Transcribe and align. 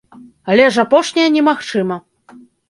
Але 0.53 0.63
ж 0.77 0.85
апошняе 0.85 1.27
немагчыма. 1.35 1.99